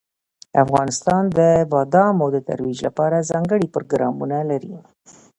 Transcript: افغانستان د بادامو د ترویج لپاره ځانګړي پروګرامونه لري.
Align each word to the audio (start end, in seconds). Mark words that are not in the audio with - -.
افغانستان 0.63 1.23
د 1.37 1.39
بادامو 1.71 2.25
د 2.35 2.37
ترویج 2.47 2.79
لپاره 2.87 3.27
ځانګړي 3.31 3.67
پروګرامونه 3.75 4.37
لري. 4.51 4.75